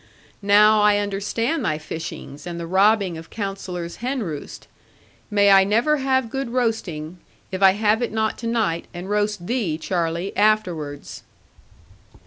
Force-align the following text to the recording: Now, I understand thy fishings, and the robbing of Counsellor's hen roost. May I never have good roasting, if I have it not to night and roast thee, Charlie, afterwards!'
Now, 0.41 0.81
I 0.81 0.97
understand 0.97 1.63
thy 1.63 1.77
fishings, 1.77 2.47
and 2.47 2.59
the 2.59 2.65
robbing 2.65 3.19
of 3.19 3.29
Counsellor's 3.29 3.97
hen 3.97 4.23
roost. 4.23 4.67
May 5.29 5.51
I 5.51 5.63
never 5.63 5.97
have 5.97 6.31
good 6.31 6.49
roasting, 6.49 7.19
if 7.51 7.61
I 7.61 7.73
have 7.73 8.01
it 8.01 8.11
not 8.11 8.35
to 8.39 8.47
night 8.47 8.87
and 8.95 9.11
roast 9.11 9.45
thee, 9.45 9.77
Charlie, 9.77 10.35
afterwards!' 10.35 11.21